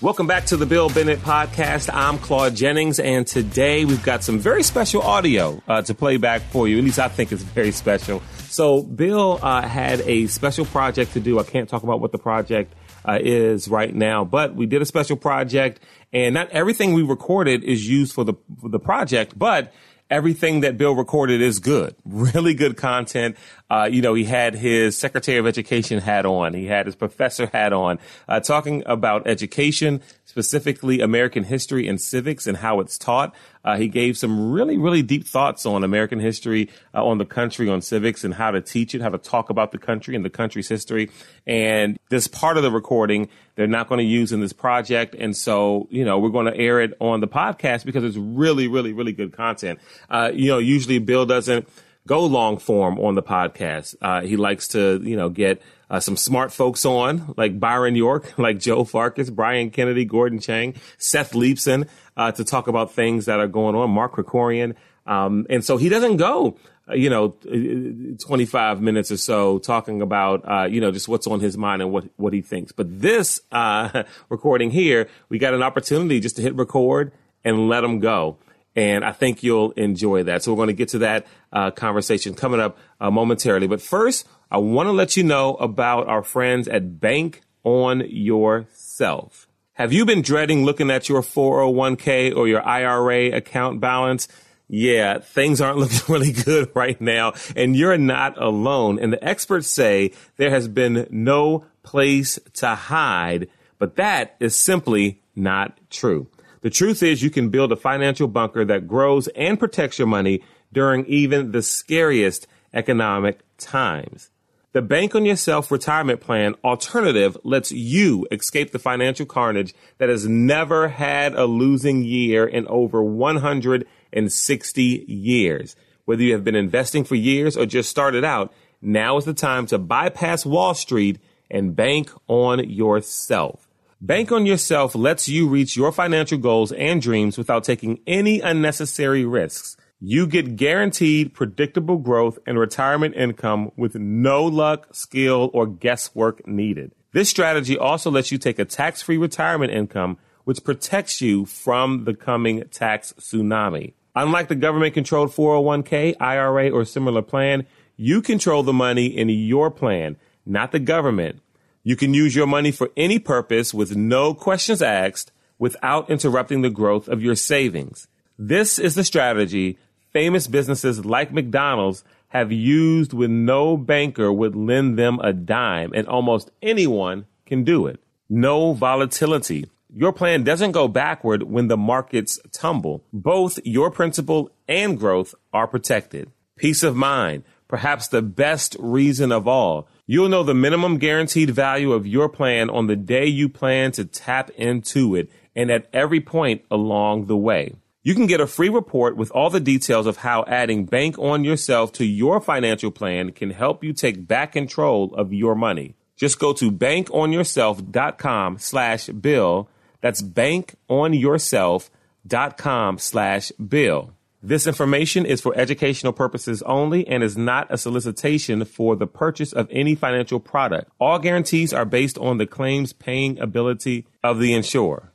[0.00, 1.90] Welcome back to the Bill Bennett Podcast.
[1.92, 6.40] I'm Claude Jennings, and today we've got some very special audio uh, to play back
[6.40, 6.78] for you.
[6.78, 8.22] At least I think it's very special.
[8.48, 11.40] So, Bill uh, had a special project to do.
[11.40, 12.74] I can't talk about what the project
[13.08, 15.80] uh, is right now, but we did a special project,
[16.12, 19.74] and not everything we recorded is used for the for the project, but
[20.10, 23.36] everything that Bill recorded is good, really good content.
[23.70, 27.46] Uh, you know, he had his Secretary of Education hat on, he had his professor
[27.46, 33.34] hat on, uh, talking about education, specifically American history and civics and how it's taught.
[33.64, 37.68] Uh, he gave some really, really deep thoughts on American history, uh, on the country,
[37.68, 40.30] on civics, and how to teach it, how to talk about the country and the
[40.30, 41.10] country's history.
[41.46, 43.28] And this part of the recording
[43.58, 46.56] they're not going to use in this project, and so you know we're going to
[46.56, 49.80] air it on the podcast because it's really, really, really good content.
[50.08, 51.68] Uh, you know, usually Bill doesn't
[52.08, 53.94] go long form on the podcast.
[54.00, 58.32] Uh, he likes to, you know, get uh, some smart folks on, like Byron York,
[58.38, 61.86] like Joe Farkas, Brian Kennedy, Gordon Chang, Seth Leibsohn,
[62.16, 64.74] uh, to talk about things that are going on, Mark Krikorian.
[65.06, 70.50] Um, and so he doesn't go, uh, you know, 25 minutes or so talking about,
[70.50, 72.72] uh, you know, just what's on his mind and what, what he thinks.
[72.72, 77.12] But this, uh, recording here, we got an opportunity just to hit record
[77.44, 78.38] and let him go.
[78.78, 80.44] And I think you'll enjoy that.
[80.44, 83.66] So we're going to get to that uh, conversation coming up uh, momentarily.
[83.66, 89.48] But first, I want to let you know about our friends at Bank on Yourself.
[89.72, 94.28] Have you been dreading looking at your 401k or your IRA account balance?
[94.68, 99.00] Yeah, things aren't looking really good right now, and you're not alone.
[99.00, 103.48] And the experts say there has been no place to hide,
[103.80, 106.28] but that is simply not true.
[106.60, 110.42] The truth is you can build a financial bunker that grows and protects your money
[110.72, 114.30] during even the scariest economic times.
[114.72, 120.28] The Bank on Yourself retirement plan alternative lets you escape the financial carnage that has
[120.28, 125.76] never had a losing year in over 160 years.
[126.04, 128.52] Whether you have been investing for years or just started out,
[128.82, 131.18] now is the time to bypass Wall Street
[131.50, 133.67] and bank on yourself.
[134.00, 139.24] Bank on Yourself lets you reach your financial goals and dreams without taking any unnecessary
[139.24, 139.76] risks.
[139.98, 146.92] You get guaranteed predictable growth and retirement income with no luck, skill, or guesswork needed.
[147.12, 152.04] This strategy also lets you take a tax free retirement income, which protects you from
[152.04, 153.94] the coming tax tsunami.
[154.14, 157.66] Unlike the government controlled 401k, IRA, or similar plan,
[157.96, 160.16] you control the money in your plan,
[160.46, 161.40] not the government.
[161.82, 166.70] You can use your money for any purpose with no questions asked without interrupting the
[166.70, 168.08] growth of your savings.
[168.38, 169.78] This is the strategy
[170.12, 176.06] famous businesses like McDonald's have used when no banker would lend them a dime and
[176.06, 178.00] almost anyone can do it.
[178.28, 179.68] No volatility.
[179.94, 183.02] Your plan doesn't go backward when the markets tumble.
[183.12, 186.30] Both your principal and growth are protected.
[186.56, 187.44] Peace of mind.
[187.68, 189.88] Perhaps the best reason of all.
[190.10, 194.06] You'll know the minimum guaranteed value of your plan on the day you plan to
[194.06, 197.74] tap into it and at every point along the way.
[198.02, 201.44] You can get a free report with all the details of how adding Bank on
[201.44, 205.94] Yourself to your financial plan can help you take back control of your money.
[206.16, 209.68] Just go to bankonyourself.com slash bill.
[210.00, 214.14] That's bankonyourself.com slash bill.
[214.40, 219.52] This information is for educational purposes only and is not a solicitation for the purchase
[219.52, 220.92] of any financial product.
[221.00, 225.10] All guarantees are based on the claims paying ability of the insurer.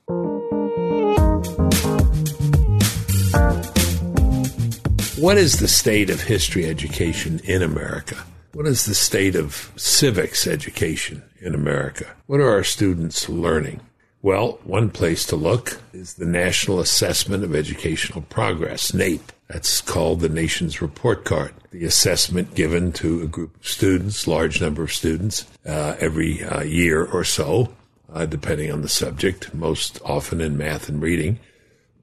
[5.18, 8.18] What is the state of history education in America?
[8.52, 12.08] What is the state of civics education in America?
[12.28, 13.80] What are our students learning?
[14.24, 19.20] Well, one place to look is the National Assessment of Educational Progress, NAEP.
[19.50, 21.54] That's called the nation's report card.
[21.72, 26.64] The assessment given to a group of students, large number of students, uh, every uh,
[26.64, 27.74] year or so,
[28.14, 31.38] uh, depending on the subject, most often in math and reading,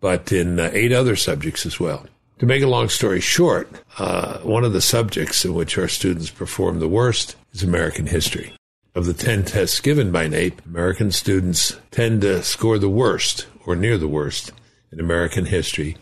[0.00, 2.05] but in uh, eight other subjects as well.
[2.40, 6.28] To make a long story short, uh, one of the subjects in which our students
[6.28, 8.52] perform the worst is American history.
[8.92, 13.76] Of the 10 tests given by NAEP, American students tend to score the worst or
[13.76, 14.50] near the worst
[14.90, 15.96] in American history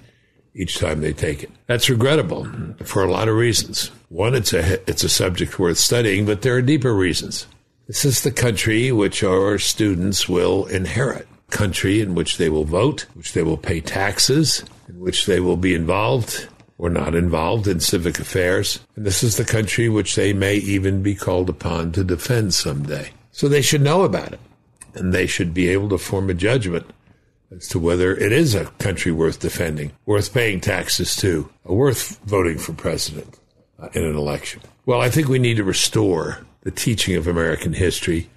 [0.55, 1.51] each time they take it.
[1.67, 2.49] That's regrettable
[2.85, 3.91] for a lot of reasons.
[4.09, 7.47] One, it's a, it's a subject worth studying, but there are deeper reasons.
[7.87, 11.29] This is the country which our students will inherit.
[11.51, 15.57] Country in which they will vote, which they will pay taxes, in which they will
[15.57, 20.33] be involved or not involved in civic affairs, and this is the country which they
[20.33, 23.11] may even be called upon to defend someday.
[23.33, 24.41] So they should know about it.
[24.95, 26.87] and they should be able to form a judgment
[27.55, 32.59] as to whether it is a country worth defending, worth paying taxes to, worth voting
[32.59, 33.39] for president
[33.79, 34.61] uh, in an election.
[34.87, 38.29] Well, I think we need to restore the teaching of American history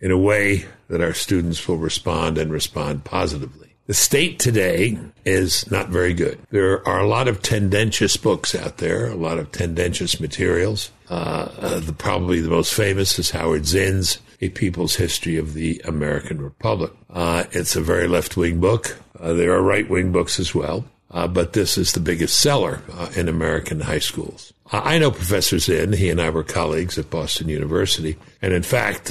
[0.00, 3.67] in a way that our students will respond and respond positively.
[3.88, 6.38] The state today is not very good.
[6.50, 10.90] There are a lot of tendentious books out there, a lot of tendentious materials.
[11.08, 15.80] Uh, uh, the, probably the most famous is Howard Zinn's A People's History of the
[15.86, 16.92] American Republic.
[17.08, 18.98] Uh, it's a very left wing book.
[19.18, 20.84] Uh, there are right wing books as well.
[21.10, 24.52] Uh, but this is the biggest seller uh, in American high schools.
[24.70, 25.94] I know Professor Zinn.
[25.94, 28.18] He and I were colleagues at Boston University.
[28.42, 29.08] And in fact,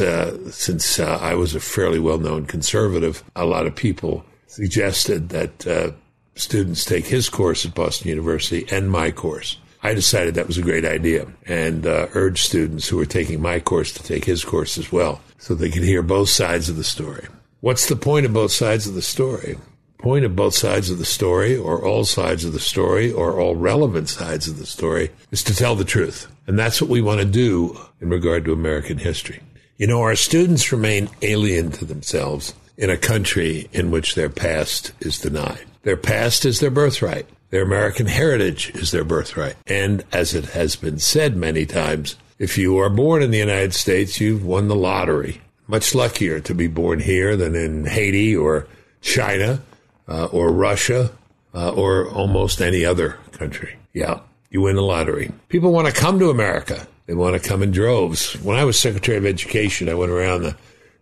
[0.51, 5.91] since I was a fairly well known conservative, a lot of people suggested that uh,
[6.35, 9.57] students take his course at Boston University and my course.
[9.83, 13.59] I decided that was a great idea and uh, urged students who were taking my
[13.59, 16.83] course to take his course as well so they could hear both sides of the
[16.83, 17.27] story.
[17.61, 19.57] What's the point of both sides of the story?
[19.99, 23.55] Point of both sides of the story, or all sides of the story, or all
[23.55, 26.27] relevant sides of the story, is to tell the truth.
[26.45, 29.41] And that's what we want to do in regard to American history.
[29.77, 34.91] You know, our students remain alien to themselves in a country in which their past
[34.99, 35.65] is denied.
[35.83, 37.27] Their past is their birthright.
[37.49, 39.55] Their American heritage is their birthright.
[39.65, 43.73] And as it has been said many times, if you are born in the United
[43.73, 45.41] States, you've won the lottery.
[45.67, 48.67] Much luckier to be born here than in Haiti or
[49.01, 49.61] China
[50.07, 51.11] uh, or Russia
[51.53, 53.77] uh, or almost any other country.
[53.93, 54.19] Yeah,
[54.49, 55.31] you win the lottery.
[55.49, 56.87] People want to come to America.
[57.07, 58.33] They want to come in droves.
[58.41, 60.55] When I was Secretary of Education, I went around the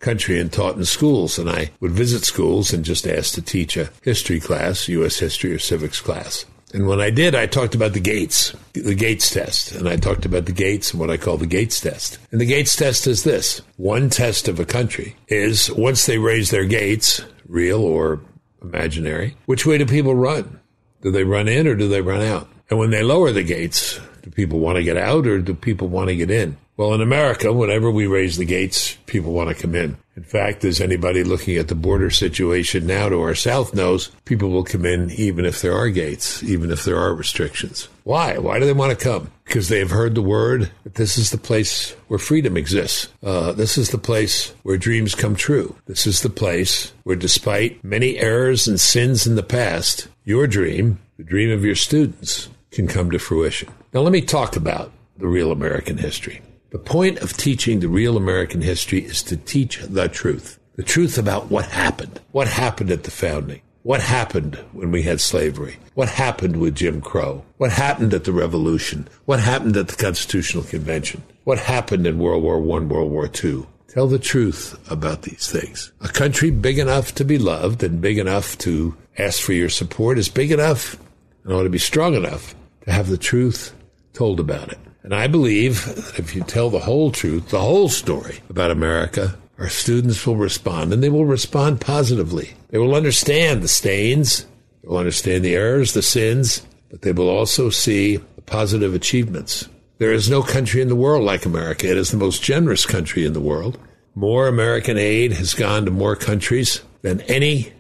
[0.06, 1.40] country and taught in schools.
[1.40, 5.18] And I would visit schools and just ask to teach a history class, U.S.
[5.18, 6.46] history or civics class.
[6.74, 9.72] And when I did, I talked about the Gates, the Gates test.
[9.72, 12.20] And I talked about the Gates and what I call the Gates test.
[12.32, 16.52] And the Gates test is this one test of a country is once they raise
[16.52, 18.22] their gates, real or
[18.62, 20.60] imaginary, which way do people run?
[21.02, 22.48] Do they run in or do they run out?
[22.70, 25.88] And when they lower the gates, do people want to get out or do people
[25.88, 26.58] want to get in?
[26.78, 29.96] Well, in America, whenever we raise the gates, people want to come in.
[30.18, 34.50] In fact, as anybody looking at the border situation now to our south knows, people
[34.50, 37.88] will come in even if there are gates, even if there are restrictions.
[38.04, 38.38] Why?
[38.38, 39.32] Why do they want to come?
[39.46, 43.08] Because they have heard the word that this is the place where freedom exists.
[43.24, 45.76] Uh, this is the place where dreams come true.
[45.86, 51.00] This is the place where, despite many errors and sins in the past, your dream,
[51.18, 53.70] the dream of your students, can come to fruition.
[53.94, 56.42] Now, let me talk about the real American history.
[56.76, 60.60] The point of teaching the real American history is to teach the truth.
[60.76, 62.20] The truth about what happened.
[62.34, 63.62] What happened at the founding.
[63.84, 65.78] What happened when we had slavery?
[65.94, 67.46] What happened with Jim Crow?
[67.60, 69.08] What happened at the Revolution?
[69.24, 71.24] What happened at the Constitutional Convention?
[71.46, 73.66] What happened in World War I, World War II?
[73.88, 75.94] Tell the truth about these things.
[76.02, 80.18] A country big enough to be loved and big enough to ask for your support
[80.18, 80.98] is big enough
[81.46, 83.74] and ought to be strong enough to have the truth
[84.12, 84.80] told about it.
[85.06, 89.38] And I believe that if you tell the whole truth, the whole story about America,
[89.60, 92.56] our students will respond, and they will respond positively.
[92.70, 94.48] They will understand the stains,
[94.82, 99.70] they will understand the errors, the sins, but they will also see the positive achievements.
[100.00, 101.88] There is no country in the world like America.
[101.88, 103.78] It is the most generous country in the world.
[104.16, 107.72] More American aid has gone to more countries than any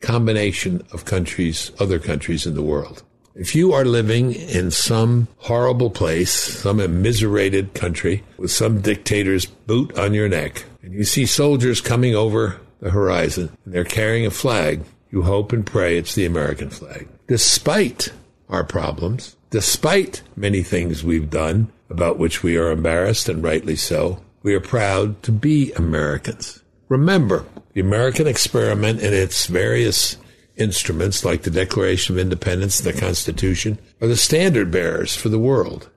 [0.00, 3.02] combination of countries, other countries in the world.
[3.38, 9.98] If you are living in some horrible place, some immiserated country with some dictator's boot
[9.98, 14.30] on your neck, and you see soldiers coming over the horizon and they're carrying a
[14.30, 17.08] flag, you hope and pray it's the American flag.
[17.28, 18.08] Despite
[18.48, 24.18] our problems, despite many things we've done about which we are embarrassed and rightly so,
[24.42, 26.62] we are proud to be Americans.
[26.88, 30.16] Remember, the American experiment in its various
[30.56, 35.38] instruments like the Declaration of Independence and the Constitution are the standard bearers for the
[35.38, 35.90] world.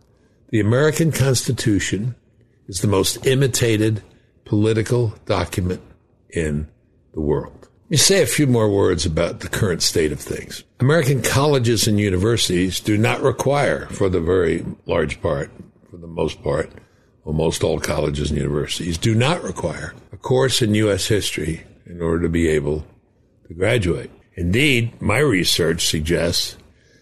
[0.49, 2.15] The American Constitution
[2.67, 4.03] is the most imitated
[4.45, 5.81] political document
[6.29, 6.67] in
[7.13, 7.67] the world.
[7.85, 10.63] Let me say a few more words about the current state of things.
[10.79, 15.51] American colleges and universities do not require, for the very large part,
[15.89, 16.71] for the most part,
[17.25, 21.07] almost all colleges and universities do not require a course in U.S.
[21.07, 22.85] history in order to be able
[23.47, 24.11] to graduate.
[24.39, 26.55] Indeed, my research suggests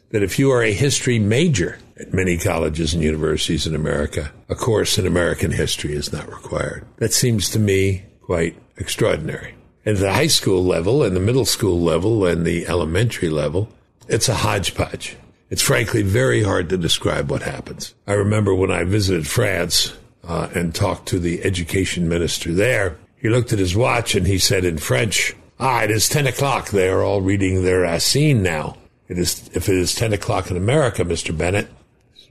[0.10, 4.56] that if you are a history major at many colleges and universities in America, a
[4.56, 6.84] course in American history is not required.
[6.98, 9.54] That seems to me quite extraordinary.
[9.86, 13.70] At the high school level and the middle school level and the elementary level,
[14.08, 15.16] it's a hodgepodge.
[15.52, 17.94] It's frankly very hard to describe what happens.
[18.08, 19.94] I remember when I visited France
[20.28, 24.38] uh, and talked to the education minister there, He looked at his watch and he
[24.38, 26.70] said in French, Ah, it is 10 o'clock.
[26.70, 28.78] They are all reading their Racine now.
[29.08, 31.36] It is, if it is 10 o'clock in America, Mr.
[31.36, 31.68] Bennett,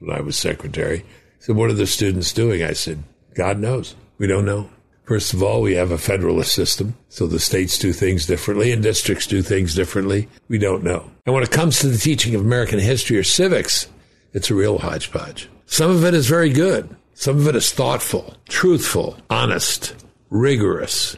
[0.01, 1.05] when I was secretary,
[1.41, 2.63] said, what are the students doing?
[2.63, 3.03] I said,
[3.35, 3.97] God knows.
[4.19, 4.69] We don't know.
[5.05, 8.83] First of all, we have a federalist system, so the states do things differently and
[8.83, 10.29] districts do things differently.
[10.49, 11.11] We don't know.
[11.25, 13.89] And when it comes to the teaching of American history or civics,
[14.33, 15.49] it's a real hodgepodge.
[15.67, 16.95] Some of it is very good.
[17.15, 19.95] Some of it is thoughtful, truthful, honest,
[20.29, 21.17] rigorous,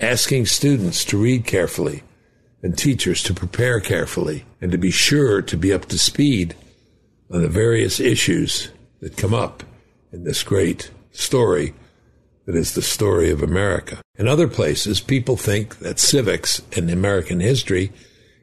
[0.00, 2.02] asking students to read carefully
[2.62, 6.54] and teachers to prepare carefully and to be sure to be up to speed
[7.30, 9.62] on the various issues that come up
[10.12, 11.74] in this great story
[12.46, 14.00] that is the story of America.
[14.16, 17.92] In other places, people think that civics and American history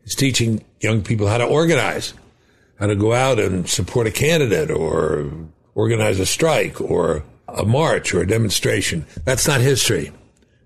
[0.06, 2.14] is teaching young people how to organize,
[2.80, 5.30] how to go out and support a candidate or
[5.76, 9.06] organize a strike or a march or a demonstration.
[9.26, 10.12] That's not history.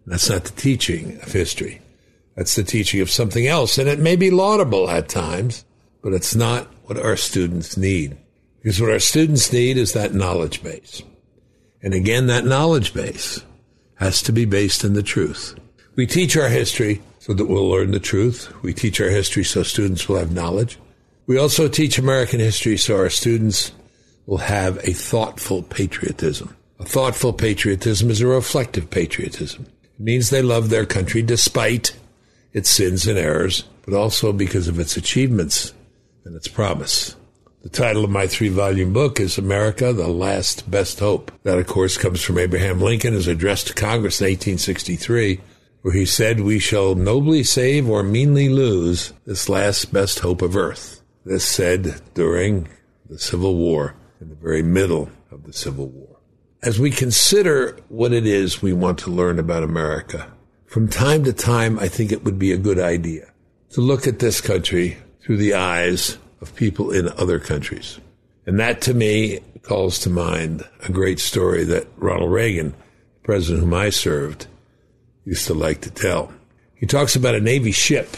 [0.06, 1.82] That's not the teaching of history.
[2.36, 3.78] That's the teaching of something else.
[3.78, 5.66] And it may be laudable at times,
[6.02, 8.18] but it's not what our students need.
[8.62, 11.02] Because what our students need is that knowledge base.
[11.82, 13.44] And again, that knowledge base
[13.96, 15.56] has to be based in the truth.
[15.96, 18.52] We teach our history so that we'll learn the truth.
[18.64, 20.80] We teach our history so students will have knowledge.
[21.28, 23.72] We also teach American history so our students
[24.26, 26.56] will have a thoughtful patriotism.
[26.80, 29.68] A thoughtful patriotism is a reflective patriotism.
[30.02, 31.96] It means they love their country despite
[32.54, 35.76] its sins and errors, but also because of its achievements
[36.26, 37.16] and its promise.
[37.62, 41.32] The title of my three volume book is America, the Last Best Hope.
[41.44, 45.40] That, of course, comes from Abraham Lincoln, his address to Congress in 1863,
[45.84, 50.58] where he said, We shall nobly save or meanly lose this last best hope of
[50.58, 51.04] earth.
[51.26, 52.70] This said during
[53.08, 56.11] the Civil War, in the very middle of the Civil War.
[56.64, 60.32] As we consider what it is we want to learn about America,
[60.68, 63.32] from time to time, I think it would be a good idea
[63.72, 68.00] to look at this country through the eyes of people in other countries.
[68.46, 73.62] And that to me calls to mind a great story that Ronald Reagan, the president
[73.62, 74.46] whom I served,
[75.26, 76.32] used to like to tell.
[76.76, 78.16] He talks about a Navy ship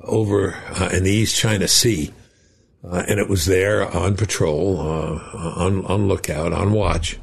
[0.00, 2.12] over uh, in the East China Sea,
[2.84, 7.18] uh, and it was there on patrol, uh, on, on lookout, on watch,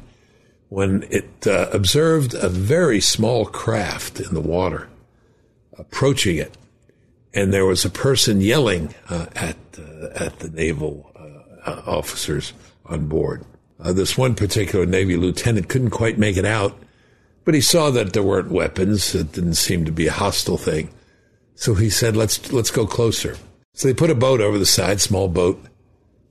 [0.70, 4.88] when it uh, observed a very small craft in the water
[5.78, 6.56] approaching it
[7.32, 12.52] and there was a person yelling uh, at uh, at the naval uh, officers
[12.86, 13.44] on board.
[13.78, 16.76] Uh, this one particular Navy lieutenant couldn't quite make it out,
[17.44, 19.14] but he saw that there weren't weapons.
[19.14, 20.90] It didn't seem to be a hostile thing,
[21.54, 23.36] so he said, "Let's let's go closer."
[23.72, 25.62] So they put a boat over the side, small boat,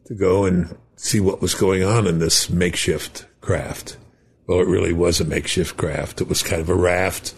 [0.05, 3.97] to go and see what was going on in this makeshift craft.
[4.49, 6.21] Well, it really was a makeshift craft.
[6.21, 7.35] It was kind of a raft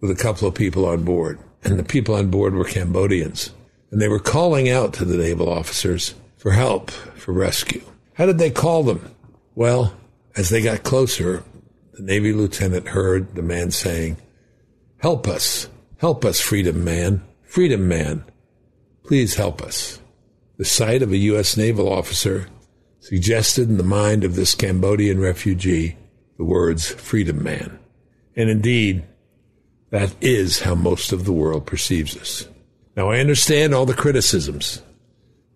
[0.00, 3.52] with a couple of people on board and the people on board were Cambodians.
[3.92, 7.82] And they were calling out to the naval officers for help, for rescue.
[8.14, 9.14] How did they call them?
[9.54, 9.94] Well,
[10.36, 11.44] as they got closer,
[11.92, 14.16] the Navy lieutenant heard the man saying,
[14.96, 18.24] Help us, help us, freedom man, freedom man,
[19.04, 20.00] please help us.
[20.56, 21.56] The sight of a U.S.
[21.56, 22.48] naval officer
[22.98, 25.96] suggested in the mind of this Cambodian refugee
[26.38, 27.78] the words freedom man.
[28.36, 29.04] And indeed,
[29.90, 32.48] that is how most of the world perceives us.
[32.96, 34.82] Now, I understand all the criticisms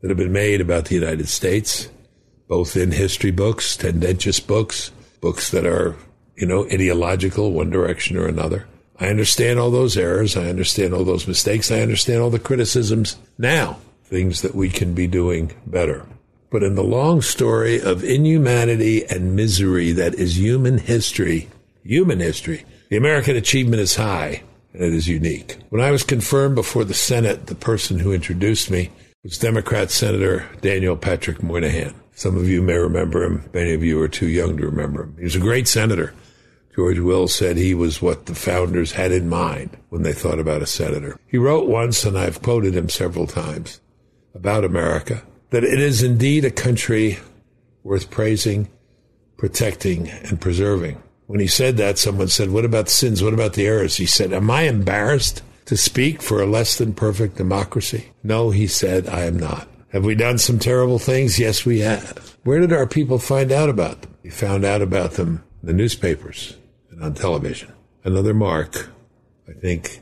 [0.00, 1.88] that have been made about the United States,
[2.48, 5.96] both in history books, tendentious books, books that are,
[6.36, 8.66] you know, ideological, one direction or another.
[8.98, 10.36] I understand all those errors.
[10.36, 11.70] I understand all those mistakes.
[11.70, 16.06] I understand all the criticisms now, things that we can be doing better.
[16.52, 21.48] But in the long story of inhumanity and misery that is human history,
[21.82, 24.42] human history, the American achievement is high
[24.74, 25.56] and it is unique.
[25.70, 28.90] When I was confirmed before the Senate, the person who introduced me
[29.24, 31.94] was Democrat Senator Daniel Patrick Moynihan.
[32.14, 33.48] Some of you may remember him.
[33.54, 35.16] Many of you are too young to remember him.
[35.16, 36.12] He was a great senator.
[36.76, 40.60] George Will said he was what the founders had in mind when they thought about
[40.60, 41.18] a senator.
[41.26, 43.80] He wrote once, and I've quoted him several times,
[44.34, 47.18] about America, that it is indeed a country
[47.84, 48.68] worth praising,
[49.36, 51.00] protecting, and preserving.
[51.26, 53.22] When he said that, someone said, What about the sins?
[53.22, 53.96] What about the errors?
[53.96, 58.08] He said, Am I embarrassed to speak for a less than perfect democracy?
[58.22, 59.68] No, he said, I am not.
[59.90, 61.38] Have we done some terrible things?
[61.38, 62.36] Yes, we have.
[62.44, 64.16] Where did our people find out about them?
[64.22, 66.56] We found out about them in the newspapers
[66.90, 67.70] and on television.
[68.04, 68.88] Another mark,
[69.46, 70.00] I think,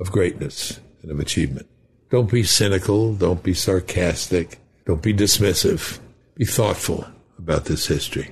[0.00, 1.68] of greatness and of achievement.
[2.10, 3.12] Don't be cynical.
[3.12, 4.58] Don't be sarcastic.
[4.88, 5.98] Don't be dismissive.
[6.34, 7.06] Be thoughtful
[7.38, 8.30] about this history.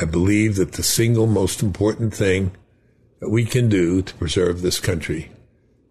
[0.00, 2.52] I believe that the single most important thing
[3.18, 5.32] that we can do to preserve this country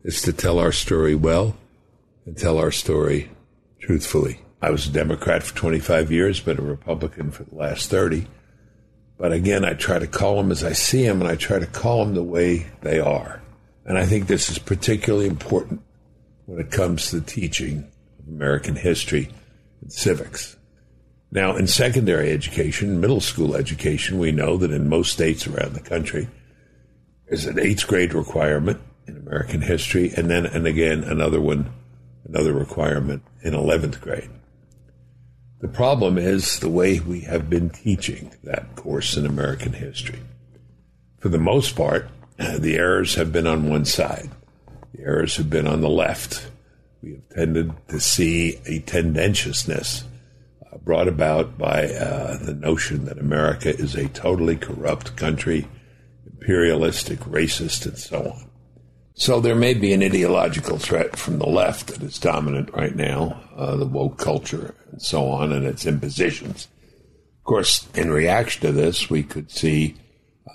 [0.06, 1.58] is to tell our story well
[2.26, 3.30] and tell our story
[3.82, 4.40] truthfully.
[4.62, 8.28] I was a Democrat for 25 years, but a Republican for the last 30.
[9.18, 11.66] But again, I try to call them as I see them, and I try to
[11.66, 13.42] call them the way they are.
[13.86, 15.82] And I think this is particularly important
[16.46, 19.34] when it comes to the teaching of American history
[19.88, 20.58] civics.
[21.32, 25.82] Now, in secondary education, middle school education, we know that in most states around the
[25.82, 26.28] country,
[27.28, 31.70] there's an eighth grade requirement in American history, and then, and again, another one,
[32.26, 34.30] another requirement in 11th grade.
[35.60, 40.20] The problem is the way we have been teaching that course in American history.
[41.20, 44.30] For the most part, the errors have been on one side.
[44.94, 46.48] The errors have been on the left.
[47.02, 50.04] We have tended to see a tendentiousness
[50.66, 55.68] uh, brought about by uh, the notion that America is a totally corrupt country,
[56.26, 58.50] imperialistic, racist, and so on.
[59.20, 63.42] So there may be an ideological threat from the left that is dominant right now,
[63.56, 66.68] uh, the woke culture and so on, and its impositions.
[67.40, 69.96] Of course, in reaction to this, we could see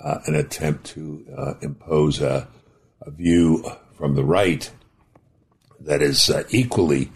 [0.01, 2.47] uh, an attempt to uh, impose a,
[3.01, 4.69] a, view from the right
[5.83, 7.11] that is uh, equally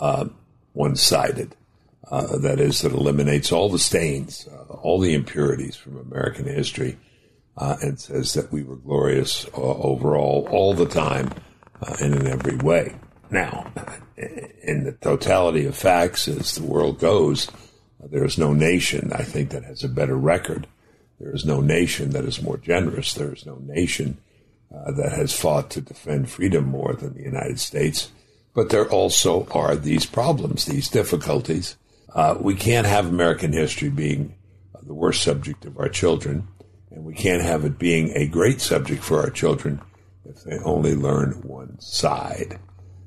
[0.00, 0.26] uh,
[0.72, 1.54] one sided.
[2.08, 6.96] Uh, that is, that eliminates all the stains, all the impurities from American history
[7.58, 11.32] uh, and says that we were glorious uh, overall all the time
[11.82, 12.94] uh, and in every way.
[13.30, 13.72] Now,
[14.16, 17.50] in the totality of facts, as the world goes,
[18.00, 20.66] there is no nation, I think, that has a better record.
[21.18, 23.14] There is no nation that is more generous.
[23.14, 24.18] There is no nation
[24.74, 28.10] uh, that has fought to defend freedom more than the United States.
[28.54, 31.76] But there also are these problems, these difficulties.
[32.14, 34.34] Uh, we can't have American history being
[34.86, 36.48] the worst subject of our children.
[36.90, 39.82] And we can't have it being a great subject for our children
[40.24, 42.58] if they only learn one side.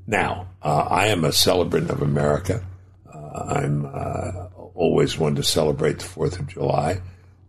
[0.06, 2.64] Now, uh, I am a celebrant of America.
[3.12, 7.02] Uh, I'm uh, always one to celebrate the 4th of July.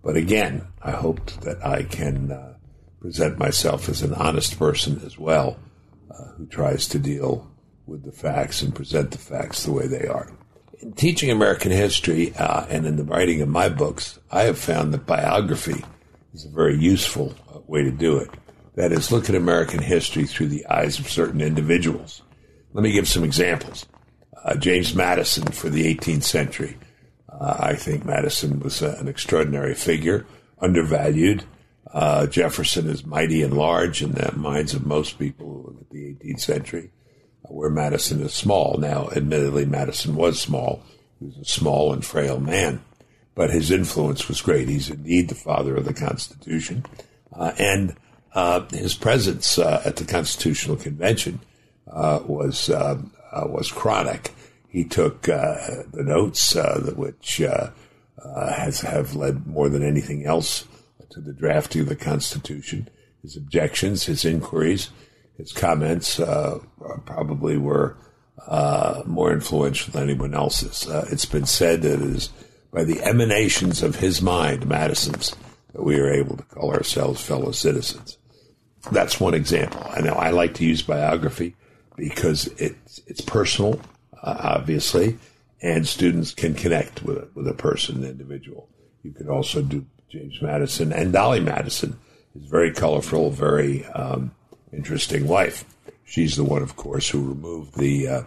[0.02, 2.54] But again, I hope that I can uh,
[3.00, 5.58] present myself as an honest person as well,
[6.10, 7.50] uh, who tries to deal
[7.86, 10.32] with the facts and present the facts the way they are.
[10.80, 14.94] In teaching American history uh, and in the writing of my books, I have found
[14.94, 15.84] that biography
[16.32, 18.30] is a very useful uh, way to do it.
[18.76, 22.22] That is, look at American history through the eyes of certain individuals.
[22.72, 23.86] Let me give some examples.
[24.44, 26.78] Uh, James Madison for the 18th century.
[27.28, 30.24] Uh, I think Madison was uh, an extraordinary figure,
[30.60, 31.44] undervalued.
[31.92, 36.40] Uh, Jefferson is mighty and large in the minds of most people at the 18th
[36.40, 36.90] century,
[37.44, 38.76] uh, where Madison is small.
[38.78, 40.82] Now, admittedly, Madison was small.
[41.18, 42.82] He was a small and frail man
[43.40, 44.68] but his influence was great.
[44.68, 46.84] He's indeed the father of the Constitution.
[47.32, 47.96] Uh, and
[48.34, 51.40] uh, his presence uh, at the Constitutional Convention
[51.90, 54.32] uh, was um, was chronic.
[54.68, 56.54] He took the notes,
[56.94, 57.40] which
[58.22, 60.66] has have led more than anything else
[61.10, 62.88] to the drafting of the Constitution.
[63.22, 64.90] His objections, his inquiries,
[65.36, 66.60] his comments uh,
[67.04, 67.96] probably were
[68.46, 70.88] uh, more influential than anyone else's.
[70.88, 72.30] Uh, it's been said that it is
[72.72, 75.34] by the emanations of his mind, Madison's,
[75.72, 78.16] that we are able to call ourselves fellow citizens.
[78.92, 79.82] That's one example.
[79.90, 81.54] I know I like to use biography
[81.96, 83.80] because it's it's personal,
[84.22, 85.18] uh, obviously,
[85.60, 88.68] and students can connect with a, with a person, an individual.
[89.02, 91.96] You could also do James Madison and Dolley Madison,
[92.34, 94.32] his very colorful, very um,
[94.72, 95.64] interesting wife.
[96.04, 98.22] She's the one, of course, who removed the uh,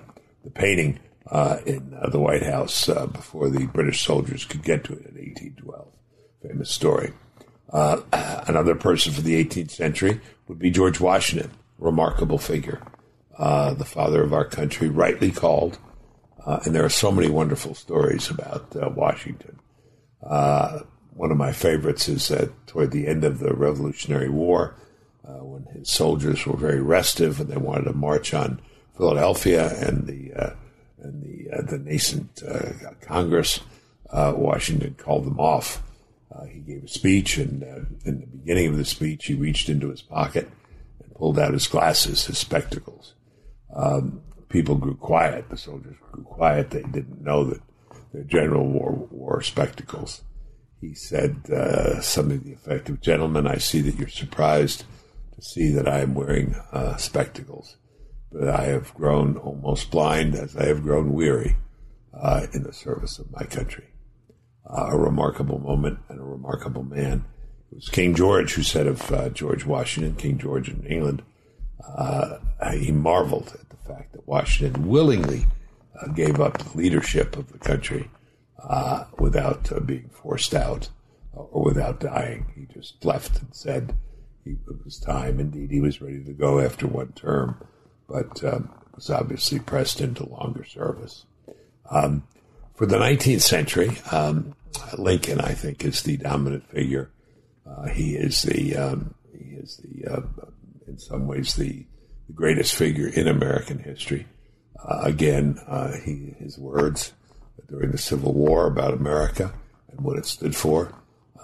[0.46, 4.86] the painting uh, in uh, the White House uh, before the British soldiers could get
[4.86, 5.88] to it in 1812.
[6.41, 7.12] Famous story.
[7.72, 8.02] Uh,
[8.48, 12.82] another person for the 18th century would be George Washington, remarkable figure,
[13.38, 15.80] uh, the father of our country, rightly called.
[16.46, 19.60] And there are so many wonderful stories about Washington.
[21.15, 24.76] One of my favorites is that toward the end of the Revolutionary War,
[25.23, 28.60] when his soldiers were very restive and they wanted to march on
[28.95, 30.54] Philadelphia, and the
[31.04, 33.60] and the uh, the nascent uh, Congress,
[34.10, 35.84] uh, Washington called them off.
[36.34, 39.69] Uh, he gave a speech, and uh, in the beginning of the speech, he reached
[39.69, 40.49] into his pocket
[41.04, 43.13] and pulled out his glasses, his spectacles.
[43.76, 45.49] Um, people grew quiet.
[45.49, 46.71] The soldiers grew quiet.
[46.71, 47.62] They didn't know that
[48.13, 50.21] their general wore, wore spectacles.
[50.88, 54.84] He said uh, something to the effect of, "Gentlemen, I see that you're surprised
[55.36, 56.56] to see that I am wearing
[56.98, 57.78] spectacles."
[58.34, 61.56] but I have grown almost blind as I have grown weary
[62.13, 63.86] uh, in the service of my country.
[64.67, 67.26] Uh, a remarkable moment and a remarkable man
[67.72, 71.22] It was King George who said of uh, George Washington, King George in England,
[71.86, 72.38] uh,
[72.72, 75.46] he marveled at the fact that Washington willingly
[76.02, 78.10] uh, gave up the leadership of the country
[78.67, 80.89] uh, without uh, being forced out
[81.34, 82.45] or without dying.
[82.56, 83.95] He just left and said
[84.43, 85.39] he, it was time.
[85.39, 87.62] Indeed, he was ready to go after one term,
[88.08, 91.26] but um, was obviously pressed into longer service.
[91.89, 92.23] Um,
[92.76, 94.56] for the 19th century, um,
[94.97, 97.12] Lincoln, I think, is the dominant figure.
[97.65, 100.21] Uh, he is the um, he is the uh,
[100.88, 101.86] in some ways the,
[102.28, 104.28] the, greatest figure in American history.
[104.84, 107.13] Uh, again, uh, he, his words
[107.67, 109.54] during the Civil War about America
[109.91, 110.93] and what it stood for,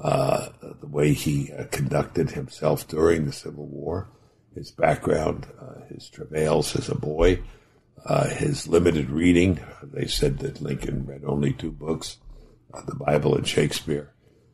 [0.01, 4.09] uh, the way he uh, conducted himself during the Civil War,
[4.55, 5.47] his background,
[5.89, 7.39] his travails as a boy,
[8.29, 9.59] his limited reading.
[9.83, 12.17] They said that Lincoln read only two books
[12.73, 14.11] uh, the Bible and Shakespeare,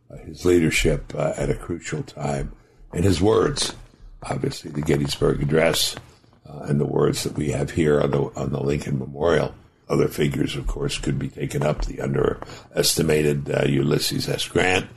[0.09, 2.53] uh, his leadership uh, at a crucial time,
[2.93, 3.75] and his words,
[4.23, 5.95] obviously the Gettysburg Address,
[6.45, 9.53] and the words that we have here on the on the Lincoln Memorial.
[9.87, 11.85] Other figures, of course, could be taken up.
[11.85, 14.47] The underestimated Ulysses S.
[14.47, 14.87] Grant.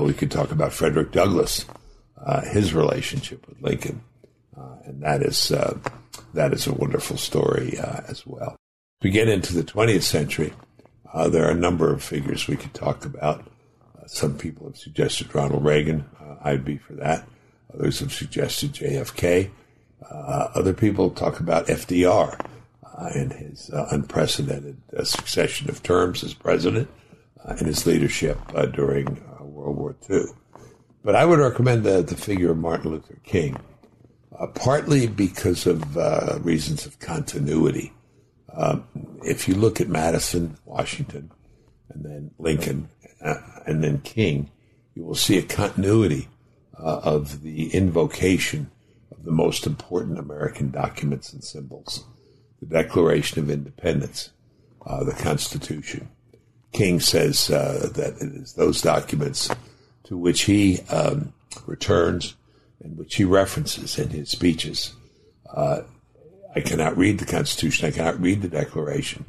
[0.00, 1.66] we could talk about Frederick Douglass,
[2.44, 4.02] his relationship with Lincoln,
[4.56, 5.48] and that is
[6.32, 8.56] that is a wonderful story as well.
[9.04, 10.54] We get into the 20th century.
[11.12, 13.40] Uh, there are a number of figures we could talk about.
[13.42, 16.06] Uh, some people have suggested Ronald Reagan.
[16.18, 17.28] Uh, I'd be for that.
[17.74, 19.50] Others have suggested JFK.
[20.10, 22.40] Uh, other people talk about FDR
[22.96, 26.88] uh, and his uh, unprecedented succession of terms as president
[27.44, 28.38] and his leadership
[28.72, 30.24] during World War II.
[31.02, 33.58] But I would recommend the, the figure of Martin Luther King,
[34.54, 35.96] partly because of
[36.44, 37.92] reasons of continuity.
[38.56, 38.86] Um,
[39.24, 41.30] if you look at Madison, Washington,
[41.90, 42.88] and then Lincoln,
[43.20, 44.50] uh, and then King,
[44.94, 46.28] you will see a continuity
[46.78, 48.70] uh, of the invocation
[49.10, 52.04] of the most important American documents and symbols
[52.60, 54.30] the Declaration of Independence,
[54.86, 56.08] uh, the Constitution.
[56.72, 59.48] King says uh, that it is those documents
[60.04, 61.32] to which he um,
[61.66, 62.34] returns
[62.82, 64.94] and which he references in his speeches
[65.54, 65.82] uh,
[66.56, 67.88] I cannot read the Constitution.
[67.88, 69.24] I cannot read the Declaration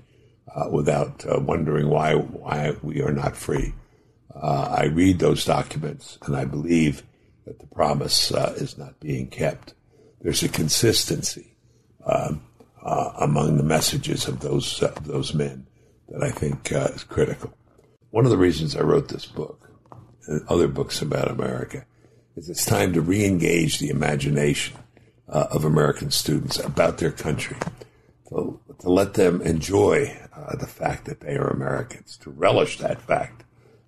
[0.54, 3.74] uh, without uh, wondering why why we are not free.
[4.34, 7.04] Uh, I read those documents and I believe
[7.46, 9.74] that the promise is not being kept.
[10.22, 11.56] There's a consistency
[12.06, 12.42] um,
[12.86, 15.66] uh, among the messages of those of those men
[16.10, 17.52] that I think uh, is critical.
[18.12, 19.70] One of the reasons I wrote this book
[20.28, 21.86] and other books about America
[22.36, 24.78] is it's time to re-engage the imagination
[25.28, 27.58] uh, of American students about their country,
[28.30, 33.02] to, to let them enjoy uh, the fact that they are Americans, to relish that
[33.02, 33.44] fact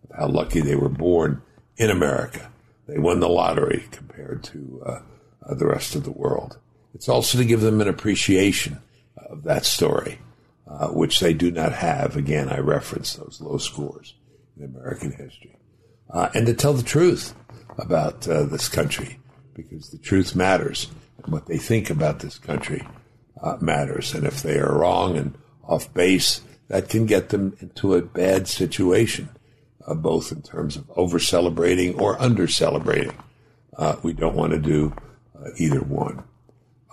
[0.09, 1.41] of how lucky they were born
[1.77, 2.51] in America.
[2.87, 4.99] They won the lottery compared to uh,
[5.45, 6.57] uh the rest of the world.
[6.95, 8.81] It's also to give them an appreciation
[9.29, 10.19] of that story,
[10.67, 12.15] uh, which they do not have.
[12.15, 14.15] Again, I reference those low scores
[14.57, 15.57] in American history.
[16.09, 17.35] Uh, and to tell the truth
[17.77, 19.19] about this country,
[19.53, 20.87] because the truth matters
[21.23, 22.87] And what they think about this country
[23.41, 24.13] uh, matters.
[24.13, 28.47] And if they are wrong and off base, that can get them into a bad
[28.47, 29.29] situation,
[29.85, 33.15] uh, both in terms of over celebrating or under celebrating.
[33.77, 34.93] Uh, we don't want to do
[35.37, 36.23] uh, either one.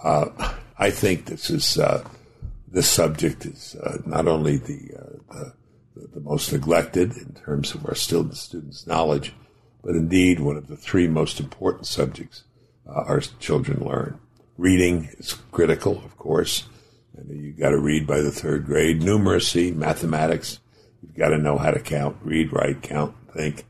[0.02, 0.26] Uh,
[0.78, 2.06] I think this is uh,
[2.74, 4.78] this subject is not only the,
[5.94, 9.32] the, the most neglected in terms of our students knowledge,
[9.82, 12.44] but indeed one of the three most important subjects
[12.86, 14.18] our children learn.
[14.56, 16.64] Reading is critical, of course.
[17.16, 19.00] And you've got to read by the third grade.
[19.00, 20.60] Numeracy, mathematics,
[21.02, 23.64] you've got to know how to count, read, write, count, think.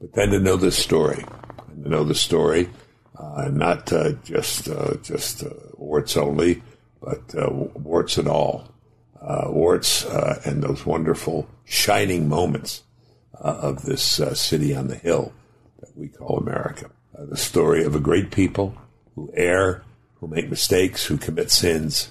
[0.00, 1.24] But then to know the story,
[1.68, 2.70] and to know the story,
[3.18, 6.62] uh, not uh, just uh, just uh, warts only,
[7.00, 8.72] but uh, warts and all.
[9.20, 12.84] Uh, warts and those wonderful shining moments
[13.32, 15.32] of this city on the hill
[15.80, 16.88] that we call America.
[17.12, 18.76] the story of a great people
[19.16, 19.82] who err
[20.20, 22.10] who make mistakes, who commit sins,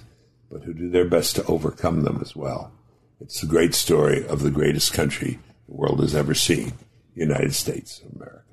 [0.49, 2.71] but who do their best to overcome them as well.
[3.19, 6.73] It's the great story of the greatest country the world has ever seen,
[7.15, 8.43] the United States of America.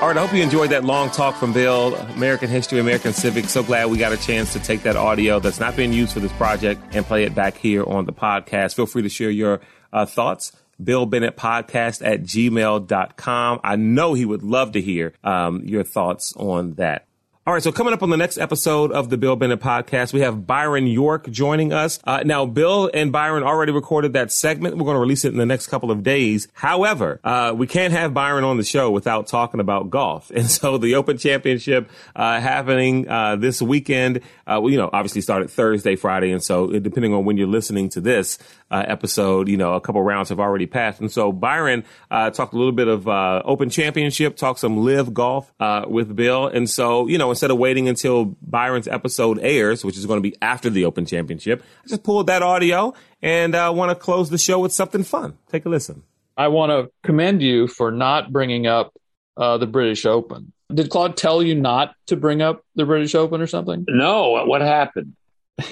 [0.00, 3.50] All right, I hope you enjoyed that long talk from Bill, American history, American civics.
[3.50, 6.20] So glad we got a chance to take that audio that's not being used for
[6.20, 8.74] this project and play it back here on the podcast.
[8.76, 9.60] Feel free to share your
[9.92, 13.60] uh, thoughts Bill Bennett podcast at gmail.com.
[13.62, 17.06] I know he would love to hear um, your thoughts on that.
[17.50, 20.20] All right, so coming up on the next episode of the Bill Bennett podcast, we
[20.20, 21.98] have Byron York joining us.
[22.04, 24.76] Uh, now, Bill and Byron already recorded that segment.
[24.76, 26.46] We're going to release it in the next couple of days.
[26.52, 30.30] However, uh, we can't have Byron on the show without talking about golf.
[30.40, 35.20] And so the Open Championship uh, happening uh, this weekend, uh, well, you know, obviously
[35.20, 36.30] started Thursday, Friday.
[36.30, 38.38] And so depending on when you're listening to this
[38.70, 41.00] uh, episode, you know, a couple rounds have already passed.
[41.00, 45.52] And so Byron talked a little bit of Open Championship, talked some live golf
[45.88, 46.46] with Bill.
[46.46, 50.22] And so, you know, instead of waiting until Byron's episode airs, which is going to
[50.22, 53.94] be after the Open Championship, I just pulled that audio and I uh, want to
[53.94, 55.38] close the show with something fun.
[55.50, 56.02] Take a listen.
[56.36, 58.92] I want to commend you for not bringing up
[59.38, 60.52] uh, the British Open.
[60.70, 63.86] Did Claude tell you not to bring up the British Open or something?
[63.88, 64.44] No.
[64.44, 65.16] What happened?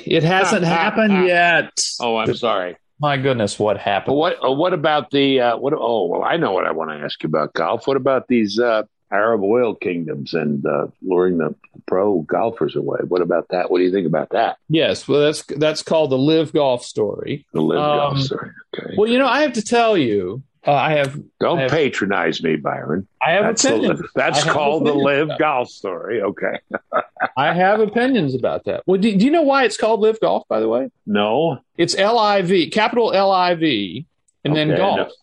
[0.06, 1.78] It hasn't happened yet.
[2.00, 2.76] Oh, I'm sorry.
[2.98, 4.16] My goodness, what happened?
[4.16, 5.74] what uh, What about the uh, what?
[5.76, 7.86] Oh, well, I know what I want to ask you about golf.
[7.86, 11.54] What about these uh, Arab oil kingdoms and uh, luring the
[11.86, 13.00] pro golfers away.
[13.06, 13.70] What about that?
[13.70, 14.58] What do you think about that?
[14.68, 17.46] Yes, well, that's that's called the live golf story.
[17.52, 18.50] The LIV um, golf story.
[18.78, 18.94] Okay.
[18.96, 21.18] Well, you know, I have to tell you, uh, I have.
[21.40, 23.06] Don't I have, patronize me, Byron.
[23.22, 24.00] I have that's opinions.
[24.00, 26.20] A, that's called the live golf story.
[26.20, 26.58] Okay.
[27.36, 28.82] I have opinions about that.
[28.86, 30.46] Well, do, do you know why it's called live golf?
[30.48, 31.60] By the way, no.
[31.76, 34.04] It's L I V, capital L I V,
[34.44, 34.96] and okay, then golf.
[34.98, 35.14] No.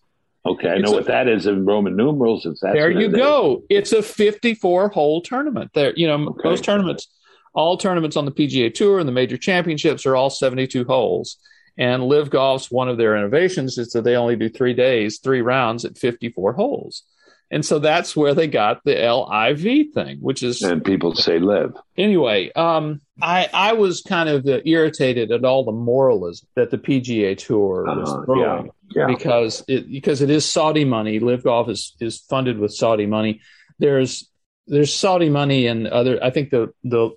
[0.46, 2.46] Okay, I know a, what that is in Roman numerals.
[2.46, 3.64] If that's there, you go.
[3.70, 5.72] It's a 54 hole tournament.
[5.74, 6.50] There, you know, okay.
[6.50, 7.08] most tournaments,
[7.54, 11.38] all tournaments on the PGA Tour and the major championships are all 72 holes.
[11.78, 15.42] And LIV Golf's one of their innovations is that they only do three days, three
[15.42, 17.04] rounds at 54 holes.
[17.52, 21.76] And so that's where they got the LIV thing, which is and people say live.
[21.96, 27.38] Anyway, um, I I was kind of irritated at all the moralism that the PGA
[27.38, 29.08] Tour was uh, throwing yeah, yeah.
[29.08, 31.20] because it because it is Saudi money.
[31.20, 33.42] LIV Golf is is funded with Saudi money.
[33.78, 34.30] There's
[34.68, 36.22] there's Saudi money and other.
[36.24, 37.12] I think the the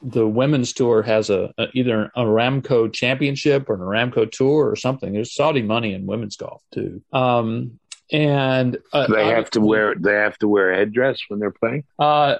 [0.00, 4.76] the women's tour has a, a either an Aramco championship or an Aramco tour or
[4.76, 5.12] something.
[5.12, 7.02] There's Saudi money in women's golf too.
[7.12, 7.80] Um,
[8.12, 11.84] and uh, they have to wear they have to wear a headdress when they're playing.
[11.98, 12.36] Uh,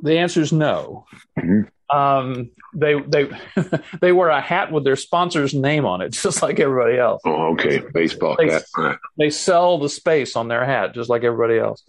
[0.00, 1.06] the answer is no.
[1.38, 1.62] Mm-hmm.
[1.96, 3.30] Um, they they
[4.00, 7.22] they wear a hat with their sponsor's name on it, just like everybody else.
[7.24, 8.98] Oh, okay, baseball they, hat.
[9.16, 11.82] They sell the space on their hat, just like everybody else.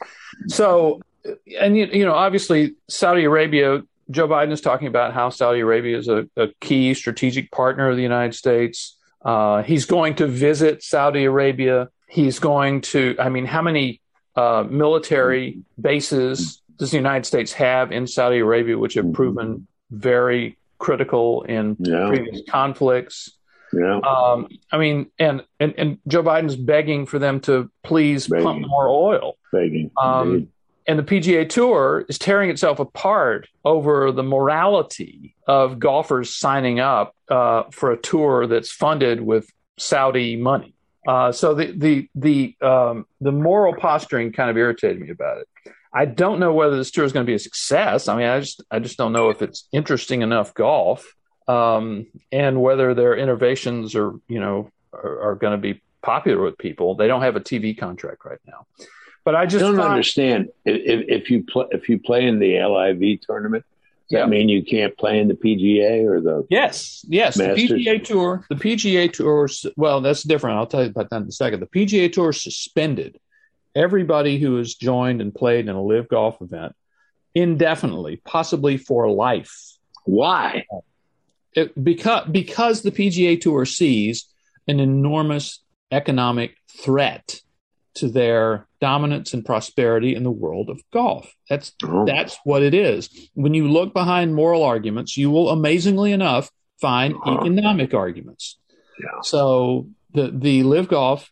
[0.48, 1.02] So,
[1.60, 3.84] and you, you know, obviously, Saudi Arabia.
[4.12, 7.96] Joe Biden is talking about how Saudi Arabia is a, a key strategic partner of
[7.96, 9.00] the United States.
[9.24, 14.02] Uh, he's going to visit Saudi Arabia He's going to, I mean, how many
[14.36, 20.58] uh, military bases does the United States have in Saudi Arabia, which have proven very
[20.78, 22.08] critical in yeah.
[22.08, 23.32] previous conflicts?
[23.74, 24.00] Yeah.
[24.00, 28.46] Um, I mean, and, and, and Joe Biden's begging for them to please begging.
[28.46, 29.38] pump more oil.
[29.52, 29.92] Begging.
[30.02, 30.50] Um,
[30.88, 37.16] and the PGA Tour is tearing itself apart over the morality of golfers signing up
[37.30, 40.75] uh, for a tour that's funded with Saudi money.
[41.08, 45.48] Uh, so the the the um, the moral posturing kind of irritated me about it.
[45.94, 48.08] I don't know whether this tour is going to be a success.
[48.08, 51.16] I mean, I just I just don't know if it's interesting enough golf,
[51.48, 56.58] um, and whether their innovations are you know are, are, going to be popular with
[56.58, 56.96] people.
[56.96, 58.66] They don't have a TV contract right now,
[59.24, 62.60] but I just I don't understand if, if you play if you play in the
[62.60, 63.64] LIV tournament
[64.10, 67.38] does that mean you can't play in the PGA or the Yes, yes.
[67.38, 67.70] Masters?
[67.70, 69.50] The PGA Tour, the PGA Tour.
[69.76, 70.58] Well, that's different.
[70.58, 71.60] I'll tell you about that in a second.
[71.60, 73.20] The PGA Tour suspended
[73.74, 76.76] everybody who has joined and played in a LIV golf event
[77.34, 79.74] indefinitely, possibly for life.
[80.06, 80.66] Why?
[81.54, 84.28] It, because because the PGA Tour sees
[84.68, 87.42] an enormous economic threat
[87.96, 91.34] to their dominance and prosperity in the world of golf.
[91.50, 92.06] That's oh.
[92.06, 93.10] that's what it is.
[93.34, 97.40] When you look behind moral arguments, you will amazingly enough find uh-huh.
[97.42, 98.58] economic arguments.
[99.00, 99.22] Yeah.
[99.24, 101.32] So the the LIV golf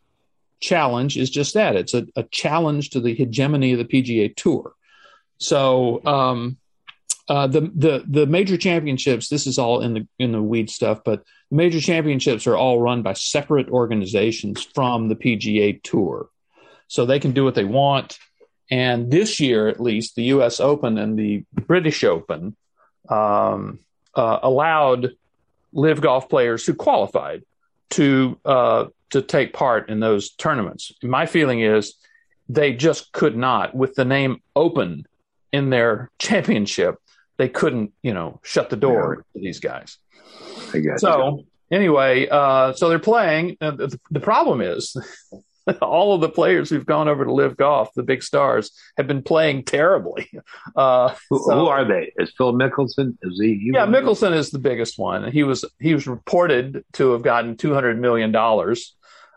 [0.60, 1.76] challenge is just that.
[1.76, 4.73] It's a, a challenge to the hegemony of the PGA Tour.
[5.38, 6.58] So um,
[7.28, 9.30] uh, the the the major championships.
[9.30, 12.82] This is all in the in the weed stuff, but the major championships are all
[12.82, 16.30] run by separate organizations from the PGA Tour
[16.93, 18.19] so they can do what they want.
[18.69, 20.60] And this year, at least, the U.S.
[20.60, 22.56] Open and the British Open
[23.10, 23.79] um,
[24.13, 25.10] uh, allowed
[25.73, 27.41] LIV golf players who qualified
[27.89, 30.91] to uh, to take part in those tournaments.
[31.01, 31.95] My feeling is
[32.47, 35.08] they just could not, with the name Open
[35.51, 36.97] in their championship,
[37.38, 39.23] they couldn't, you know, shut the door yeah.
[39.34, 39.97] to these guys.
[40.97, 43.58] So anyway, uh, so they're playing.
[43.60, 44.95] Uh, the, the problem is
[45.82, 49.23] all of the players who've gone over to LIV golf, the big stars, have been
[49.23, 50.30] playing terribly.
[50.76, 52.12] Uh, Who, so- who are they?
[52.17, 53.15] Is Phil Mickelson?
[53.21, 53.56] Is he?
[53.56, 53.86] he yeah?
[53.86, 55.32] Mickelson is the biggest one.
[55.32, 58.95] He was he was reported to have gotten two hundred million dollars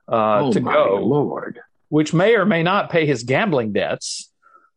[0.08, 1.60] uh, oh to my go, lord!
[1.88, 4.30] which may or may not pay his gambling debts.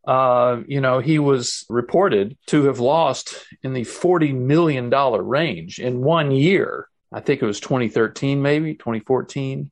[0.06, 5.78] Uh, you know, he was reported to have lost in the forty million dollar range
[5.78, 6.88] in one year.
[7.12, 9.70] I think it was 2013, maybe 2014.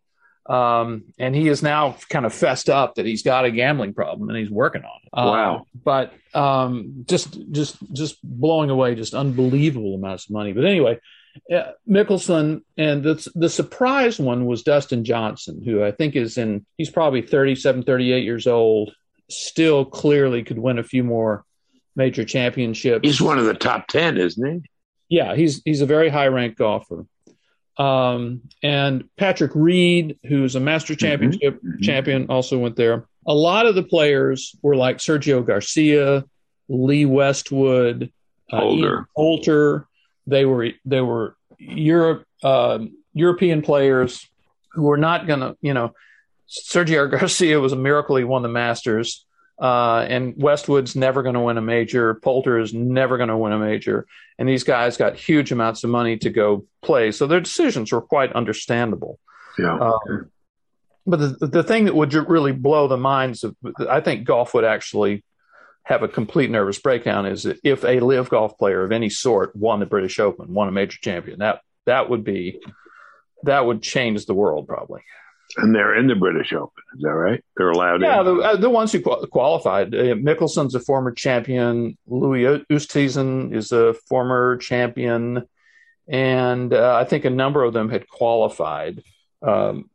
[0.49, 4.29] Um, and he is now kind of fessed up that he's got a gambling problem
[4.31, 5.09] and he's working on it.
[5.13, 5.67] Uh, Wow.
[5.85, 10.53] but um, just just just blowing away just unbelievable amounts of money.
[10.55, 11.01] But anyway,
[11.55, 16.65] uh, Mickelson and the the surprise one was Dustin Johnson, who I think is in
[16.79, 18.95] he's probably 37, 38 years old,
[19.29, 21.45] still clearly could win a few more
[21.95, 23.07] major championships.
[23.07, 24.69] He's one of the top ten, isn't he?
[25.11, 27.05] Yeah, he's he's a very high ranked golfer.
[27.79, 31.81] Um, and Patrick Reed, who's a Master Championship mhm.
[31.81, 33.07] champion, also went there.
[33.27, 36.25] A lot of the players were like Sergio Garcia,
[36.69, 38.12] Lee Westwood,
[38.53, 38.87] uh, Holder.
[38.87, 39.87] Ian Poulter.
[40.27, 44.29] They were they were Europe um European players
[44.73, 45.93] who were not going to, you know,
[46.49, 49.25] Sergio Garcia was a miracle he won the Masters.
[49.61, 52.14] Uh, and Westwood's never going to win a major.
[52.14, 54.07] Poulter is never going to win a major.
[54.38, 57.11] And these guys got huge amounts of money to go play.
[57.11, 59.18] So their decisions were quite understandable.
[59.59, 59.77] Yeah.
[59.79, 60.31] Um,
[61.07, 63.57] but the, the thing that would really blow the minds of,
[63.88, 65.25] I think golf would actually
[65.85, 69.57] have a complete nervous breakdown is that if a LIV golf player of any sort
[69.57, 72.61] won the British Open, won a major champion, that, that would be,
[73.44, 75.01] that would change the world probably.
[75.57, 76.83] And they're in the British Open.
[76.97, 77.43] Is that right?
[77.57, 78.27] They're allowed Yeah, in.
[78.27, 79.95] the, uh, the ones who qual- qualified.
[79.95, 81.97] Uh, Mickelson's a former champion.
[82.07, 85.45] Louis Oosthuizen is a former champion,
[86.07, 89.03] and uh, I think a number of them had qualified,
[89.43, 89.89] um,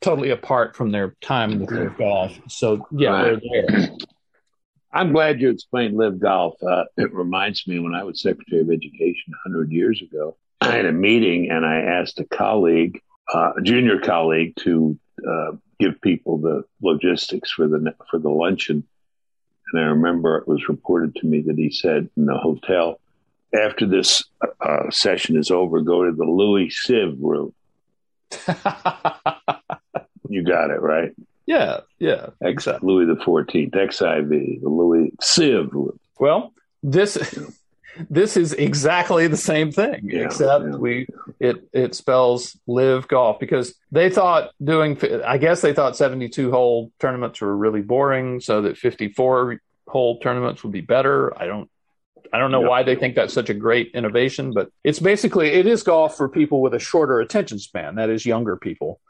[0.00, 2.32] totally apart from their time with their golf.
[2.48, 3.40] So yeah, Right.
[3.52, 3.90] they're there.
[4.94, 6.54] I'm glad you explained LIV golf.
[6.62, 10.84] Uh, it reminds me when I was Secretary of Education 100 years ago, I had
[10.86, 13.00] a meeting and I asked a colleague,
[13.32, 18.84] uh, a junior colleague, to uh, give people the logistics for the for the luncheon.
[19.72, 23.00] And I remember it was reported to me that he said in the hotel,
[23.54, 24.24] after this
[24.60, 27.54] uh, session is over, go to the Louis Civ room.
[30.32, 31.12] You got it right.
[31.44, 32.86] yeah, yeah, exactly.
[32.90, 34.28] Louis the Fourteenth, XIV,
[34.62, 36.00] the Louis Civ room.
[36.18, 37.16] Well, this
[38.08, 40.76] this is exactly the same thing, Yeah, except yeah.
[40.76, 41.06] we
[41.40, 46.90] it it spells LIV golf because they thought doing I guess they thought 72 hole
[47.00, 51.36] tournaments were really boring, so that 54 hole tournaments would be better.
[51.40, 51.68] I don't
[52.32, 52.68] I don't know Yeah.
[52.68, 56.28] why they think that's such a great innovation, but it's basically it is golf for
[56.28, 59.00] people with a shorter attention span, that is younger people,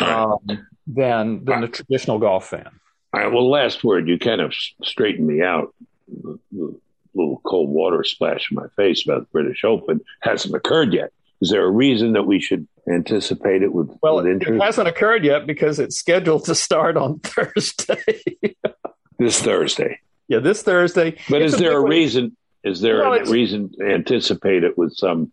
[0.00, 0.38] um,
[0.86, 2.68] than than the traditional golf fan.
[3.14, 3.30] All right.
[3.32, 4.08] Well, last word.
[4.08, 4.52] You kind of
[4.82, 5.72] straightened me out.
[6.08, 6.80] The, the
[7.14, 11.12] little cold water splash in my face about the British Open hasn't occurred yet.
[11.40, 14.88] Is there a reason that we should anticipate it with, Well, with it interest hasn't
[14.88, 18.22] occurred yet because it's scheduled to start on Thursday.
[19.18, 19.98] this Thursday?
[20.28, 21.16] yeah, this Thursday.
[21.28, 22.36] But It's is there a reason?
[22.64, 25.32] Is there Well, a reason to anticipate it with some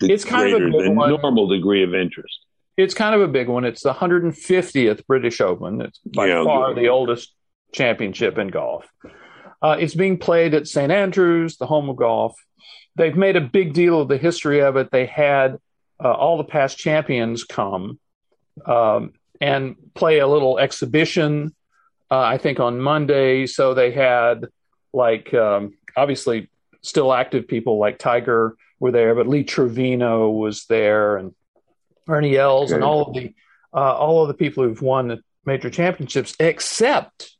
[0.00, 1.10] It's kind of a big than one.
[1.10, 2.38] normal degree of interest?
[2.76, 3.64] It's kind of a big one.
[3.64, 5.80] It's the 150th British Open.
[5.80, 7.34] It's by Yeah, far the oldest
[7.72, 8.86] championship in golf.
[9.62, 12.34] Uh, it's being played at St Andrews, the home of golf.
[12.96, 14.90] They've made a big deal of the history of it.
[14.90, 15.58] They had
[16.02, 17.98] uh, all the past champions come
[18.66, 21.54] um, and play a little exhibition.
[22.10, 23.46] Uh, I think on Monday.
[23.46, 24.46] So they had
[24.92, 26.50] like um, obviously
[26.82, 31.34] still active people like Tiger were there, but Lee Trevino was there and
[32.08, 33.34] Ernie Els and all of the
[33.72, 37.36] uh, all of the people who've won the major championships, except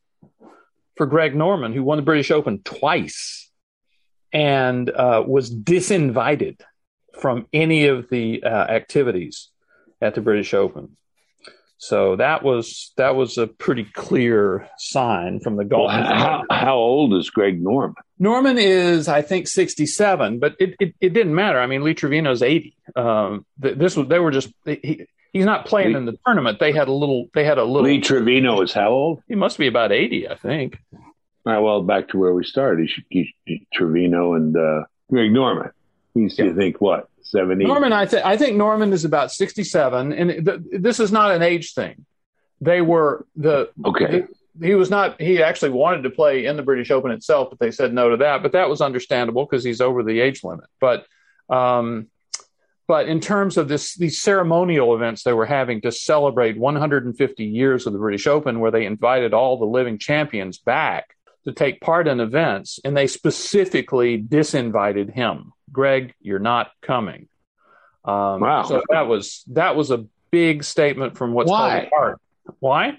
[1.00, 3.50] for Greg Norman, who won the British Open twice
[4.34, 6.60] and uh, was disinvited
[7.18, 9.48] from any of the uh, activities
[10.02, 10.98] at the British Open.
[11.78, 15.90] So that was that was a pretty clear sign from the Well, golf.
[15.90, 17.94] how, how old is Greg Norman?
[18.18, 21.58] Norman is, I think, sixty-seven, but it, it, it didn't matter.
[21.58, 22.76] I mean, Lee Trevino's eighty.
[22.94, 26.59] Um, this was they were just he, he's not playing Lee- in the tournament.
[26.59, 27.28] They had a little.
[27.35, 27.89] They had a little.
[27.89, 29.22] Lee Trevino is how old?
[29.28, 30.78] he must be about eighty, I think.
[30.93, 32.91] All right, well, back to where we started.
[33.09, 35.70] He's, he's Trevino and uh, Greg Norman.
[36.12, 37.64] He's, you think, what, 70?
[37.64, 41.41] Norman, I think I think Norman is about sixty-seven, and th- this is not an
[41.43, 42.05] age thing.
[42.61, 44.24] They were the Okay.
[44.61, 47.70] he was not he actually wanted to play in the british open itself but they
[47.70, 51.07] said no to that but that was understandable because he's over the age limit but
[51.49, 52.09] um
[52.91, 57.86] but in terms of this, these ceremonial events they were having to celebrate 150 years
[57.86, 61.14] of the British Open, where they invited all the living champions back
[61.45, 65.53] to take part in events, and they specifically disinvited him.
[65.70, 67.28] Greg, you're not coming.
[68.05, 68.64] Um, wow.
[68.64, 71.88] So that was that was a big statement from what's Why?
[71.95, 72.53] called R&A.
[72.59, 72.99] Why?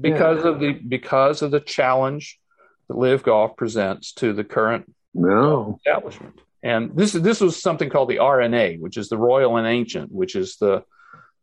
[0.00, 0.50] Because yeah.
[0.50, 2.38] of the because of the challenge
[2.86, 5.80] that LIV Golf presents to the current no.
[5.84, 6.40] establishment.
[6.64, 10.34] And this this was something called the R&A, which is the Royal and Ancient, which
[10.34, 10.82] is the,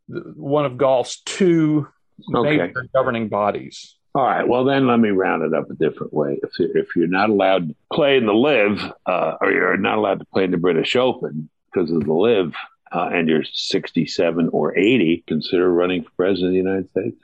[0.10, 1.88] the one of golf's two
[2.34, 2.58] okay.
[2.58, 3.96] major governing bodies.
[4.14, 4.46] All right.
[4.46, 6.40] Well, then let me round it up a different way.
[6.44, 10.00] If you're, if you're not allowed to play in the LIV, uh, or you're not
[10.00, 12.54] allowed to play in the British Open because of the LIV,
[12.92, 17.16] uh, and you're 67 or 80, consider running for president of the United States.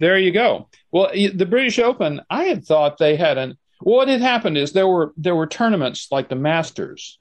[0.00, 0.68] There you go.
[0.90, 3.56] Well, the British Open, I had thought they had an.
[3.80, 7.18] What had happened is there were there were tournaments like the Masters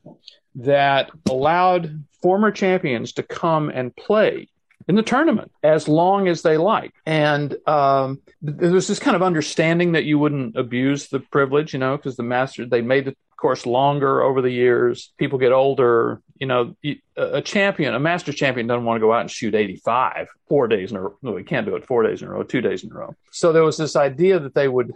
[0.55, 4.47] that allowed former champions to come and play
[4.87, 6.93] in the tournament as long as they like.
[7.05, 11.79] And um, there was this kind of understanding that you wouldn't abuse the privilege, you
[11.79, 15.11] know, because the Masters they made the course longer over the years.
[15.17, 16.21] People get older.
[16.39, 16.75] You know,
[17.17, 20.91] a champion, a master champion, doesn't want to go out and shoot 85 four days
[20.91, 21.17] in a row.
[21.21, 23.15] No, he can't do it four days in a row, two days in a row.
[23.31, 24.93] So there was this idea that they would,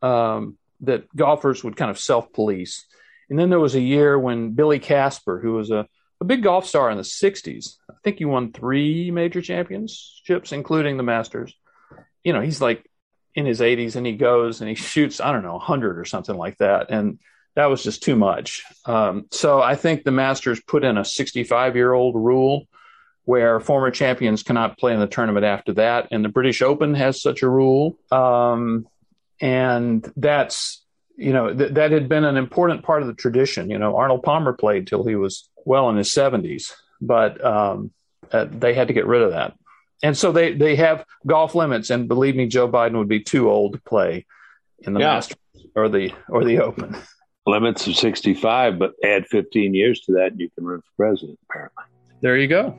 [0.00, 2.86] um, that golfers would kind of self police.
[3.30, 5.86] And then there was a year when Billy Casper, who was a,
[6.20, 10.96] a big golf star in the 60s, I think he won three major championships, including
[10.96, 11.54] the Masters.
[12.24, 12.88] You know, he's like
[13.34, 16.36] in his 80s and he goes and he shoots, I don't know, 100 or something
[16.36, 16.86] like that.
[16.90, 17.18] And
[17.54, 18.64] that was just too much.
[18.84, 22.66] Um, so I think the Masters put in a 65 year old rule
[23.24, 26.08] where former champions cannot play in the tournament after that.
[26.10, 27.98] And the British Open has such a rule.
[28.10, 28.86] Um,
[29.40, 30.84] and that's,
[31.16, 33.70] you know, th- that had been an important part of the tradition.
[33.70, 37.92] You know, Arnold Palmer played till he was well in his 70s, but um,
[38.32, 39.54] uh, they had to get rid of that.
[40.02, 41.90] And so they, they have golf limits.
[41.90, 44.26] And believe me, Joe Biden would be too old to play
[44.80, 45.14] in the yeah.
[45.14, 45.38] Masters
[45.74, 46.96] or the or the Open
[47.48, 51.38] limits of 65, but add 15 years to that, and you can run for president,
[51.48, 51.84] apparently.
[52.20, 52.76] There you go.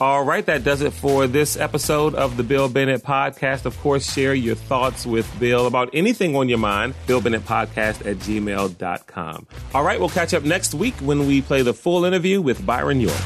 [0.00, 3.66] All right, that does it for this episode of the Bill Bennett Podcast.
[3.66, 6.94] Of course, share your thoughts with Bill about anything on your mind.
[7.06, 9.46] Bill Bennett Podcast at gmail.com.
[9.74, 13.02] All right, we'll catch up next week when we play the full interview with Byron
[13.02, 13.20] York.